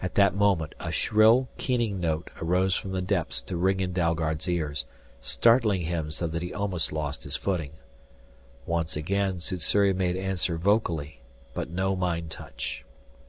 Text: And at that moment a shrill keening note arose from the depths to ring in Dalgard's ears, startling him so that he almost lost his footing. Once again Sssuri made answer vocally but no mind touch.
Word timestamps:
And 0.00 0.04
at 0.04 0.14
that 0.14 0.36
moment 0.36 0.76
a 0.78 0.92
shrill 0.92 1.48
keening 1.58 1.98
note 1.98 2.30
arose 2.40 2.76
from 2.76 2.92
the 2.92 3.02
depths 3.02 3.42
to 3.42 3.56
ring 3.56 3.80
in 3.80 3.92
Dalgard's 3.92 4.48
ears, 4.48 4.84
startling 5.20 5.80
him 5.80 6.12
so 6.12 6.28
that 6.28 6.42
he 6.42 6.54
almost 6.54 6.92
lost 6.92 7.24
his 7.24 7.34
footing. 7.34 7.72
Once 8.66 8.96
again 8.96 9.40
Sssuri 9.40 9.92
made 9.92 10.14
answer 10.16 10.58
vocally 10.58 11.22
but 11.54 11.70
no 11.70 11.96
mind 11.96 12.30
touch. 12.30 12.84